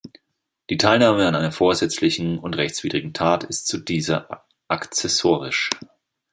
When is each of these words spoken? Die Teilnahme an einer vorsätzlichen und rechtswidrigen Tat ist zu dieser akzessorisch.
Die 0.71 0.77
Teilnahme 0.77 1.27
an 1.27 1.35
einer 1.35 1.51
vorsätzlichen 1.51 2.39
und 2.39 2.57
rechtswidrigen 2.57 3.13
Tat 3.13 3.43
ist 3.43 3.67
zu 3.67 3.77
dieser 3.77 4.43
akzessorisch. 4.67 5.69